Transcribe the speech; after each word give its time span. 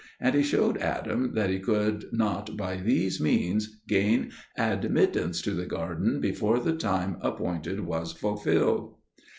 And 0.19 0.33
he 0.33 0.41
showed 0.41 0.77
Adam 0.79 1.35
that 1.35 1.51
he 1.51 1.59
could 1.59 2.11
not 2.11 2.57
by 2.57 2.77
these 2.77 3.21
means 3.21 3.79
gain 3.87 4.31
admittance 4.57 5.43
to 5.43 5.51
the 5.51 5.67
garden 5.67 6.19
before 6.19 6.59
the 6.59 6.73
time 6.75 7.17
appointed 7.21 7.81
was 7.81 8.11
fulfilled. 8.11 8.95